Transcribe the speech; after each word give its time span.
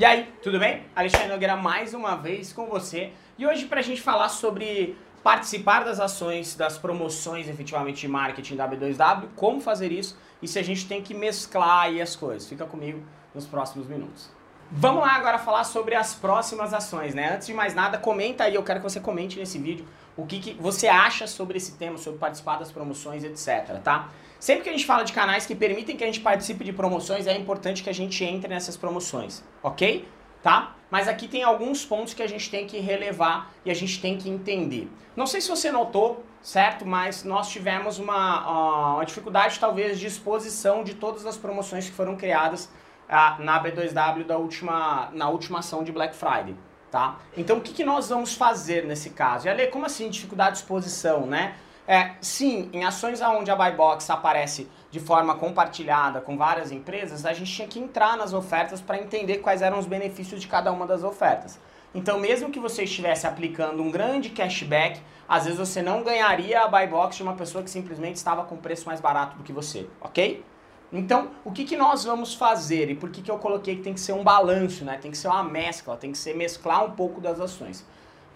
E 0.00 0.04
aí, 0.06 0.32
tudo 0.42 0.58
bem? 0.58 0.84
Alexandre 0.96 1.28
Nogueira 1.28 1.56
mais 1.56 1.92
uma 1.92 2.16
vez 2.16 2.54
com 2.54 2.64
você. 2.64 3.12
E 3.36 3.46
hoje 3.46 3.66
pra 3.66 3.82
gente 3.82 4.00
falar 4.00 4.30
sobre 4.30 4.96
participar 5.22 5.84
das 5.84 6.00
ações, 6.00 6.56
das 6.56 6.78
promoções 6.78 7.46
efetivamente 7.50 8.00
de 8.00 8.08
marketing 8.08 8.56
da 8.56 8.66
B2W, 8.66 9.28
como 9.36 9.60
fazer 9.60 9.92
isso 9.92 10.18
e 10.40 10.48
se 10.48 10.58
a 10.58 10.62
gente 10.62 10.88
tem 10.88 11.02
que 11.02 11.12
mesclar 11.12 11.82
aí 11.82 12.00
as 12.00 12.16
coisas. 12.16 12.48
Fica 12.48 12.64
comigo 12.64 13.02
nos 13.34 13.44
próximos 13.46 13.86
minutos. 13.86 14.30
Vamos 14.72 15.02
lá 15.02 15.14
agora 15.14 15.36
falar 15.36 15.64
sobre 15.64 15.96
as 15.96 16.14
próximas 16.14 16.72
ações, 16.72 17.12
né? 17.12 17.34
Antes 17.34 17.48
de 17.48 17.52
mais 17.52 17.74
nada, 17.74 17.98
comenta 17.98 18.44
aí, 18.44 18.54
eu 18.54 18.62
quero 18.62 18.78
que 18.78 18.88
você 18.88 19.00
comente 19.00 19.36
nesse 19.36 19.58
vídeo 19.58 19.84
o 20.16 20.24
que, 20.24 20.38
que 20.38 20.54
você 20.54 20.86
acha 20.86 21.26
sobre 21.26 21.56
esse 21.56 21.72
tema, 21.72 21.98
sobre 21.98 22.20
participar 22.20 22.56
das 22.56 22.70
promoções, 22.70 23.24
etc, 23.24 23.80
tá? 23.82 24.10
Sempre 24.38 24.62
que 24.62 24.68
a 24.68 24.72
gente 24.72 24.86
fala 24.86 25.02
de 25.02 25.12
canais 25.12 25.44
que 25.44 25.56
permitem 25.56 25.96
que 25.96 26.04
a 26.04 26.06
gente 26.06 26.20
participe 26.20 26.62
de 26.62 26.72
promoções, 26.72 27.26
é 27.26 27.36
importante 27.36 27.82
que 27.82 27.90
a 27.90 27.92
gente 27.92 28.22
entre 28.22 28.48
nessas 28.48 28.76
promoções, 28.76 29.42
ok? 29.60 30.06
Tá? 30.40 30.76
Mas 30.88 31.08
aqui 31.08 31.26
tem 31.26 31.42
alguns 31.42 31.84
pontos 31.84 32.14
que 32.14 32.22
a 32.22 32.28
gente 32.28 32.48
tem 32.48 32.64
que 32.64 32.78
relevar 32.78 33.52
e 33.64 33.72
a 33.72 33.74
gente 33.74 34.00
tem 34.00 34.16
que 34.16 34.30
entender. 34.30 34.88
Não 35.16 35.26
sei 35.26 35.40
se 35.40 35.48
você 35.48 35.72
notou, 35.72 36.24
certo? 36.40 36.86
Mas 36.86 37.24
nós 37.24 37.50
tivemos 37.50 37.98
uma, 37.98 38.94
uma 38.94 39.04
dificuldade 39.04 39.58
talvez 39.58 39.98
de 39.98 40.06
exposição 40.06 40.84
de 40.84 40.94
todas 40.94 41.26
as 41.26 41.36
promoções 41.36 41.86
que 41.86 41.92
foram 41.92 42.16
criadas 42.16 42.70
na 43.38 43.62
B2W 43.62 44.24
da 44.24 44.38
última, 44.38 45.10
na 45.12 45.28
última 45.28 45.58
ação 45.58 45.82
de 45.82 45.90
Black 45.90 46.14
Friday. 46.14 46.56
Tá? 46.90 47.18
Então 47.36 47.58
o 47.58 47.60
que, 47.60 47.72
que 47.72 47.84
nós 47.84 48.08
vamos 48.08 48.34
fazer 48.34 48.84
nesse 48.84 49.10
caso? 49.10 49.46
E 49.46 49.50
ali, 49.50 49.66
como 49.68 49.86
assim 49.86 50.08
dificuldade 50.08 50.52
de 50.52 50.58
exposição, 50.58 51.24
né? 51.24 51.54
É, 51.86 52.12
sim, 52.20 52.68
em 52.72 52.84
ações 52.84 53.20
onde 53.20 53.50
a 53.50 53.56
buy 53.56 53.72
box 53.72 54.10
aparece 54.10 54.68
de 54.90 55.00
forma 55.00 55.34
compartilhada 55.34 56.20
com 56.20 56.36
várias 56.36 56.70
empresas, 56.70 57.24
a 57.26 57.32
gente 57.32 57.52
tinha 57.52 57.66
que 57.66 57.78
entrar 57.78 58.16
nas 58.16 58.32
ofertas 58.32 58.80
para 58.80 58.98
entender 58.98 59.38
quais 59.38 59.62
eram 59.62 59.78
os 59.78 59.86
benefícios 59.86 60.40
de 60.40 60.46
cada 60.46 60.70
uma 60.72 60.86
das 60.86 61.02
ofertas. 61.02 61.58
Então, 61.92 62.18
mesmo 62.20 62.50
que 62.50 62.60
você 62.60 62.84
estivesse 62.84 63.26
aplicando 63.26 63.82
um 63.82 63.90
grande 63.90 64.30
cashback, 64.30 65.00
às 65.28 65.44
vezes 65.44 65.58
você 65.58 65.82
não 65.82 66.04
ganharia 66.04 66.62
a 66.62 66.68
buy 66.68 66.86
box 66.86 67.16
de 67.16 67.22
uma 67.24 67.34
pessoa 67.34 67.64
que 67.64 67.70
simplesmente 67.70 68.16
estava 68.16 68.44
com 68.44 68.56
preço 68.56 68.86
mais 68.86 69.00
barato 69.00 69.36
do 69.36 69.42
que 69.42 69.52
você, 69.52 69.88
ok? 70.00 70.44
Então, 70.92 71.30
o 71.44 71.52
que, 71.52 71.64
que 71.64 71.76
nós 71.76 72.04
vamos 72.04 72.34
fazer 72.34 72.90
e 72.90 72.94
por 72.96 73.10
que, 73.10 73.22
que 73.22 73.30
eu 73.30 73.38
coloquei 73.38 73.76
que 73.76 73.82
tem 73.82 73.94
que 73.94 74.00
ser 74.00 74.12
um 74.12 74.24
balanço, 74.24 74.84
né? 74.84 74.98
Tem 75.00 75.10
que 75.10 75.18
ser 75.18 75.28
uma 75.28 75.44
mescla, 75.44 75.96
tem 75.96 76.10
que 76.10 76.18
ser 76.18 76.34
mesclar 76.34 76.84
um 76.84 76.90
pouco 76.90 77.20
das 77.20 77.38
ações. 77.40 77.86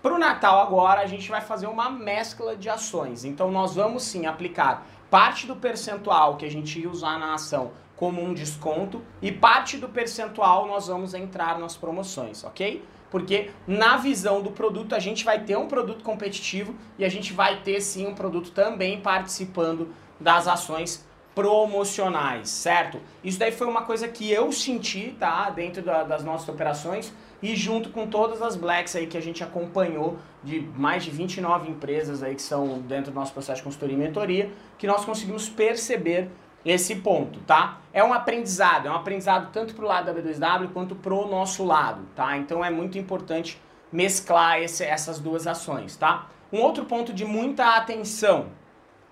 Para 0.00 0.14
o 0.14 0.18
Natal 0.18 0.60
agora 0.60 1.00
a 1.00 1.06
gente 1.06 1.28
vai 1.28 1.40
fazer 1.40 1.66
uma 1.66 1.90
mescla 1.90 2.54
de 2.54 2.68
ações. 2.68 3.24
Então 3.24 3.50
nós 3.50 3.74
vamos 3.74 4.04
sim 4.04 4.26
aplicar 4.26 4.86
parte 5.10 5.46
do 5.46 5.56
percentual 5.56 6.36
que 6.36 6.46
a 6.46 6.50
gente 6.50 6.80
ia 6.80 6.88
usar 6.88 7.18
na 7.18 7.34
ação 7.34 7.72
como 7.96 8.22
um 8.22 8.32
desconto 8.32 9.02
e 9.20 9.32
parte 9.32 9.78
do 9.78 9.88
percentual 9.88 10.66
nós 10.68 10.86
vamos 10.86 11.14
entrar 11.14 11.58
nas 11.58 11.76
promoções, 11.76 12.44
ok? 12.44 12.84
Porque 13.10 13.50
na 13.66 13.96
visão 13.96 14.42
do 14.42 14.50
produto 14.50 14.94
a 14.94 14.98
gente 14.98 15.24
vai 15.24 15.42
ter 15.42 15.56
um 15.56 15.66
produto 15.66 16.04
competitivo 16.04 16.74
e 16.98 17.04
a 17.04 17.08
gente 17.08 17.32
vai 17.32 17.62
ter 17.62 17.80
sim 17.80 18.06
um 18.06 18.14
produto 18.14 18.50
também 18.50 19.00
participando 19.00 19.92
das 20.20 20.46
ações 20.46 21.04
promocionais, 21.36 22.48
certo? 22.48 22.98
Isso 23.22 23.38
daí 23.38 23.52
foi 23.52 23.66
uma 23.66 23.82
coisa 23.82 24.08
que 24.08 24.32
eu 24.32 24.50
senti, 24.50 25.14
tá, 25.20 25.50
dentro 25.50 25.82
da, 25.82 26.02
das 26.02 26.24
nossas 26.24 26.48
operações 26.48 27.12
e 27.42 27.54
junto 27.54 27.90
com 27.90 28.06
todas 28.06 28.40
as 28.40 28.56
blacks 28.56 28.96
aí 28.96 29.06
que 29.06 29.18
a 29.18 29.20
gente 29.20 29.44
acompanhou 29.44 30.16
de 30.42 30.60
mais 30.74 31.04
de 31.04 31.10
29 31.10 31.70
empresas 31.70 32.22
aí 32.22 32.34
que 32.34 32.40
são 32.40 32.78
dentro 32.78 33.12
do 33.12 33.14
nosso 33.14 33.34
processo 33.34 33.58
de 33.58 33.64
consultoria 33.64 33.94
e 33.94 33.98
mentoria, 33.98 34.50
que 34.78 34.86
nós 34.86 35.04
conseguimos 35.04 35.46
perceber 35.46 36.30
esse 36.64 36.96
ponto, 36.96 37.38
tá? 37.40 37.82
É 37.92 38.02
um 38.02 38.14
aprendizado, 38.14 38.88
é 38.88 38.90
um 38.90 38.94
aprendizado 38.94 39.52
tanto 39.52 39.74
para 39.74 39.84
o 39.84 39.88
lado 39.88 40.06
da 40.06 40.14
B2W 40.14 40.72
quanto 40.72 40.94
para 40.96 41.12
o 41.12 41.28
nosso 41.28 41.66
lado, 41.66 42.00
tá? 42.16 42.34
Então 42.38 42.64
é 42.64 42.70
muito 42.70 42.96
importante 42.96 43.60
mesclar 43.92 44.62
esse, 44.62 44.82
essas 44.82 45.18
duas 45.18 45.46
ações, 45.46 45.98
tá? 45.98 46.28
Um 46.50 46.62
outro 46.62 46.86
ponto 46.86 47.12
de 47.12 47.26
muita 47.26 47.76
atenção, 47.76 48.46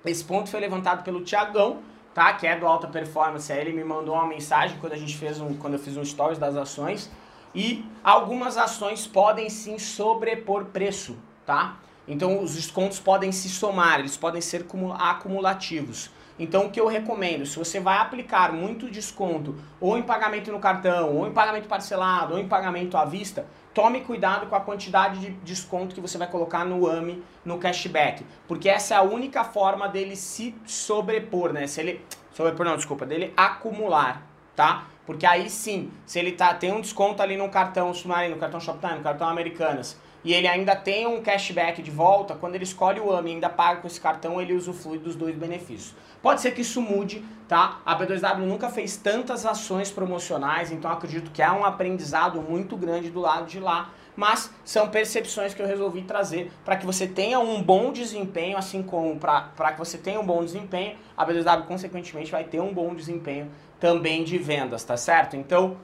esse 0.06 0.24
ponto 0.24 0.48
foi 0.48 0.60
levantado 0.60 1.04
pelo 1.04 1.22
Tiagão, 1.22 1.82
tá? 2.14 2.32
Que 2.34 2.46
é 2.46 2.56
do 2.56 2.66
Alta 2.66 2.86
Performance, 2.86 3.52
aí 3.52 3.60
ele 3.60 3.72
me 3.72 3.84
mandou 3.84 4.14
uma 4.14 4.26
mensagem 4.26 4.78
quando 4.78 4.92
a 4.92 4.96
gente 4.96 5.16
fez 5.16 5.40
um, 5.40 5.54
quando 5.54 5.74
eu 5.74 5.78
fiz 5.78 5.96
um 5.96 6.04
stories 6.04 6.38
das 6.38 6.56
ações, 6.56 7.10
e 7.54 7.84
algumas 8.02 8.56
ações 8.56 9.06
podem 9.06 9.50
sim 9.50 9.78
sobrepor 9.78 10.66
preço, 10.66 11.16
tá? 11.44 11.76
Então 12.06 12.42
os 12.42 12.54
descontos 12.54 13.00
podem 13.00 13.32
se 13.32 13.48
somar, 13.48 14.00
eles 14.00 14.16
podem 14.16 14.40
ser 14.40 14.66
acumulativos. 14.98 16.10
Então 16.38 16.66
o 16.66 16.70
que 16.70 16.80
eu 16.80 16.86
recomendo, 16.86 17.46
se 17.46 17.58
você 17.58 17.78
vai 17.78 17.98
aplicar 17.98 18.52
muito 18.52 18.90
desconto, 18.90 19.54
ou 19.80 19.96
em 19.96 20.02
pagamento 20.02 20.50
no 20.50 20.58
cartão, 20.58 21.16
ou 21.16 21.26
em 21.26 21.32
pagamento 21.32 21.68
parcelado, 21.68 22.34
ou 22.34 22.40
em 22.40 22.48
pagamento 22.48 22.96
à 22.96 23.04
vista, 23.04 23.46
tome 23.72 24.00
cuidado 24.00 24.46
com 24.46 24.56
a 24.56 24.60
quantidade 24.60 25.20
de 25.20 25.30
desconto 25.44 25.94
que 25.94 26.00
você 26.00 26.18
vai 26.18 26.28
colocar 26.28 26.64
no 26.64 26.88
AMI, 26.88 27.22
no 27.44 27.58
cashback, 27.58 28.24
porque 28.48 28.68
essa 28.68 28.94
é 28.94 28.96
a 28.96 29.02
única 29.02 29.44
forma 29.44 29.88
dele 29.88 30.16
se 30.16 30.54
sobrepor, 30.66 31.52
né? 31.52 31.66
Se 31.66 31.80
ele 31.80 32.04
sobrepor 32.32 32.66
não, 32.66 32.76
desculpa, 32.76 33.06
dele 33.06 33.32
acumular, 33.36 34.26
tá? 34.56 34.86
Porque 35.06 35.26
aí 35.26 35.50
sim, 35.50 35.90
se 36.06 36.18
ele 36.18 36.32
tá, 36.32 36.54
tem 36.54 36.72
um 36.72 36.80
desconto 36.80 37.22
ali 37.22 37.36
no 37.36 37.48
cartão 37.48 37.92
Submarino, 37.92 38.34
no 38.34 38.40
cartão 38.40 38.58
Shoptime, 38.58 38.94
no 38.94 39.02
cartão 39.02 39.28
Americanas, 39.28 39.98
e 40.24 40.32
ele 40.32 40.48
ainda 40.48 40.74
tem 40.74 41.06
um 41.06 41.20
cashback 41.20 41.82
de 41.82 41.90
volta, 41.90 42.34
quando 42.34 42.54
ele 42.54 42.64
escolhe 42.64 42.98
o 42.98 43.12
AMI 43.12 43.30
e 43.30 43.34
ainda 43.34 43.50
paga 43.50 43.80
com 43.80 43.86
esse 43.86 44.00
cartão, 44.00 44.40
ele 44.40 44.54
usufrui 44.54 44.98
dos 44.98 45.14
dois 45.14 45.36
benefícios. 45.36 45.94
Pode 46.22 46.40
ser 46.40 46.52
que 46.52 46.62
isso 46.62 46.80
mude, 46.80 47.22
tá? 47.46 47.80
A 47.84 47.94
B2W 47.98 48.38
nunca 48.38 48.70
fez 48.70 48.96
tantas 48.96 49.44
ações 49.44 49.90
promocionais, 49.90 50.72
então 50.72 50.90
acredito 50.90 51.30
que 51.30 51.42
há 51.42 51.52
um 51.52 51.64
aprendizado 51.64 52.40
muito 52.40 52.76
grande 52.76 53.10
do 53.10 53.20
lado 53.20 53.46
de 53.46 53.60
lá, 53.60 53.90
mas 54.16 54.50
são 54.64 54.88
percepções 54.88 55.52
que 55.52 55.60
eu 55.60 55.66
resolvi 55.66 56.02
trazer 56.02 56.50
para 56.64 56.76
que 56.76 56.86
você 56.86 57.06
tenha 57.06 57.38
um 57.40 57.62
bom 57.62 57.92
desempenho, 57.92 58.56
assim 58.56 58.82
como 58.82 59.18
para 59.18 59.72
que 59.72 59.78
você 59.78 59.98
tenha 59.98 60.18
um 60.20 60.24
bom 60.24 60.42
desempenho, 60.42 60.96
a 61.16 61.26
B2W 61.26 61.64
consequentemente 61.66 62.32
vai 62.32 62.44
ter 62.44 62.60
um 62.60 62.72
bom 62.72 62.94
desempenho 62.94 63.50
também 63.78 64.24
de 64.24 64.38
vendas, 64.38 64.82
tá 64.84 64.96
certo? 64.96 65.36
Então, 65.36 65.76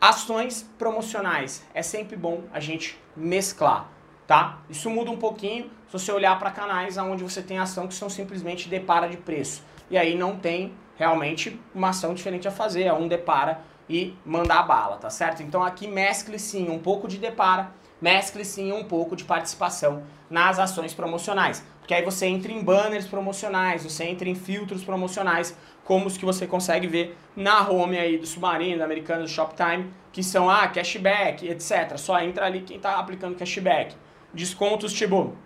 ações 0.00 0.68
promocionais, 0.78 1.62
é 1.74 1.82
sempre 1.82 2.16
bom 2.16 2.44
a 2.52 2.58
gente 2.58 2.98
mesclar, 3.14 3.88
tá? 4.26 4.58
Isso 4.70 4.88
muda 4.88 5.10
um 5.10 5.18
pouquinho 5.18 5.64
se 5.86 5.92
você 5.92 6.10
olhar 6.10 6.38
para 6.38 6.50
canais 6.50 6.96
onde 6.96 7.22
você 7.22 7.42
tem 7.42 7.58
ação 7.58 7.86
que 7.86 7.94
são 7.94 8.08
simplesmente 8.08 8.68
depara 8.68 9.08
de 9.08 9.16
preço. 9.16 9.62
E 9.90 9.98
aí 9.98 10.16
não 10.16 10.36
tem 10.36 10.72
realmente 10.96 11.60
uma 11.74 11.90
ação 11.90 12.14
diferente 12.14 12.48
a 12.48 12.50
fazer, 12.50 12.84
é 12.84 12.92
um 12.92 13.08
depara 13.08 13.60
e 13.88 14.14
mandar 14.24 14.60
a 14.60 14.62
bala, 14.62 14.96
tá 14.96 15.10
certo? 15.10 15.42
Então 15.42 15.62
aqui 15.62 15.86
mescle 15.86 16.38
sim 16.38 16.70
um 16.70 16.78
pouco 16.78 17.08
de 17.08 17.18
depara, 17.18 17.72
mescle 18.00 18.44
sim 18.44 18.72
um 18.72 18.84
pouco 18.84 19.16
de 19.16 19.24
participação 19.24 20.04
nas 20.30 20.58
ações 20.58 20.94
promocionais. 20.94 21.64
Porque 21.90 21.98
aí 21.98 22.04
você 22.04 22.26
entra 22.26 22.52
em 22.52 22.62
banners 22.62 23.08
promocionais, 23.08 23.82
você 23.82 24.04
entra 24.04 24.28
em 24.28 24.34
filtros 24.36 24.84
promocionais, 24.84 25.58
como 25.82 26.06
os 26.06 26.16
que 26.16 26.24
você 26.24 26.46
consegue 26.46 26.86
ver 26.86 27.18
na 27.34 27.68
home 27.68 27.98
aí 27.98 28.16
do 28.16 28.24
Submarino, 28.28 28.78
da 28.78 28.84
Americana, 28.84 29.22
do 29.22 29.28
Shoptime, 29.28 29.92
que 30.12 30.22
são, 30.22 30.48
ah, 30.48 30.68
cashback, 30.68 31.48
etc. 31.48 31.98
Só 31.98 32.20
entra 32.20 32.46
ali 32.46 32.60
quem 32.60 32.76
está 32.76 32.96
aplicando 32.96 33.34
cashback. 33.34 33.96
Descontos, 34.32 34.92
tipo, 34.92 35.36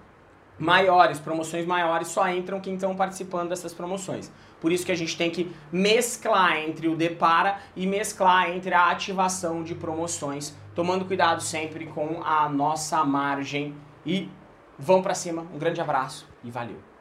maiores, 0.59 1.19
promoções 1.19 1.65
maiores, 1.65 2.09
só 2.09 2.29
entram 2.29 2.61
quem 2.61 2.75
estão 2.75 2.95
participando 2.95 3.49
dessas 3.49 3.73
promoções. 3.73 4.31
Por 4.61 4.71
isso 4.71 4.85
que 4.85 4.93
a 4.93 4.97
gente 4.97 5.17
tem 5.17 5.31
que 5.31 5.51
mesclar 5.73 6.59
entre 6.59 6.89
o 6.89 6.95
depara 6.95 7.57
e 7.75 7.87
mesclar 7.87 8.51
entre 8.51 8.75
a 8.75 8.91
ativação 8.91 9.63
de 9.63 9.75
promoções, 9.75 10.55
tomando 10.75 11.07
cuidado 11.07 11.43
sempre 11.43 11.87
com 11.87 12.23
a 12.23 12.51
nossa 12.51 13.03
margem 13.03 13.75
e 14.05 14.29
vão 14.79 15.03
para 15.03 15.15
cima. 15.15 15.47
Um 15.53 15.59
grande 15.59 15.81
abraço 15.81 16.27
e 16.43 16.51
valeu. 16.51 16.94